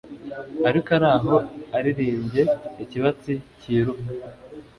[0.69, 1.39] Ariko araho iyo
[1.77, 2.41] aririmbye
[2.83, 4.09] ikibatsi kiruka